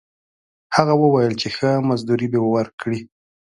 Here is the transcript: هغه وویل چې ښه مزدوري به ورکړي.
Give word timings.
هغه 0.75 0.93
وویل 1.03 1.33
چې 1.41 1.47
ښه 1.55 1.71
مزدوري 1.89 2.27
به 2.33 2.39
ورکړي. 2.55 2.99